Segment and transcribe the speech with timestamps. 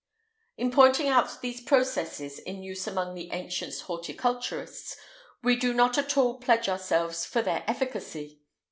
[0.57, 0.75] [IX 158] In
[1.13, 4.97] pointing out these processes in use among the ancient horticulturists,
[5.43, 8.41] we do not at all pledge ourselves for their efficacy.